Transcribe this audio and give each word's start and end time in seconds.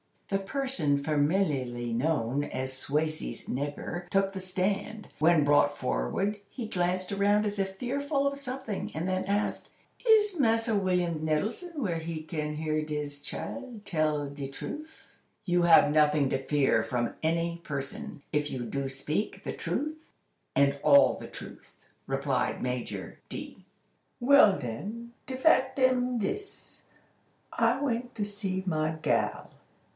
The 0.29 0.39
person 0.39 0.97
familiarly 0.97 1.93
known 1.93 2.45
as 2.45 2.71
"Swasey's 2.73 3.47
nigger" 3.47 4.07
took 4.09 4.31
the 4.31 4.39
stand. 4.39 5.09
When 5.19 5.43
brought 5.43 5.77
forward, 5.77 6.37
he 6.49 6.67
glanced 6.69 7.11
around 7.11 7.45
as 7.45 7.59
if 7.59 7.75
fearful 7.75 8.25
of 8.25 8.37
something, 8.37 8.89
and 8.95 9.07
then 9.07 9.25
asked: 9.25 9.69
"Is 10.07 10.39
Massa 10.39 10.73
William 10.75 11.19
Nettletum 11.19 11.75
where 11.79 11.97
he 11.99 12.23
can 12.23 12.55
hear 12.55 12.81
dis 12.81 13.19
chile 13.21 13.81
tell 13.85 14.27
de 14.27 14.47
truff?" 14.47 15.05
"You 15.45 15.63
have 15.63 15.91
nothing 15.91 16.29
to 16.29 16.41
fear 16.47 16.81
from 16.81 17.13
any 17.21 17.59
person, 17.63 18.23
if 18.31 18.49
you 18.49 18.63
do 18.63 18.87
speak 18.87 19.43
the 19.43 19.53
truth, 19.53 20.13
and 20.55 20.79
all 20.81 21.13
the 21.15 21.27
truth," 21.27 21.75
replied 22.07 22.63
Major 22.63 23.19
D. 23.27 23.65
"Well 24.21 24.57
den, 24.57 25.11
de 25.27 25.35
fact 25.35 25.77
am 25.77 26.17
dis. 26.17 26.81
I 27.53 27.79
went 27.81 28.15
to 28.15 28.23
see 28.25 28.63
my 28.65 28.91
gal. 29.01 29.51